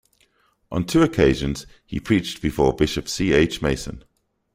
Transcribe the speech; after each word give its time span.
On 0.71 0.83
two 0.83 1.03
occasions, 1.03 1.67
he 1.85 1.99
preached 1.99 2.41
before 2.41 2.75
Bishop 2.75 3.07
C. 3.07 3.33
H. 3.33 3.61
Mason. 3.61 4.03